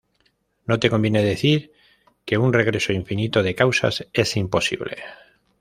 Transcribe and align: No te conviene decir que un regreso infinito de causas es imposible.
No 0.65 0.79
te 0.79 0.89
conviene 0.89 1.23
decir 1.23 1.73
que 2.25 2.39
un 2.39 2.53
regreso 2.53 2.91
infinito 2.91 3.43
de 3.43 3.53
causas 3.53 4.07
es 4.13 4.35
imposible. 4.35 4.97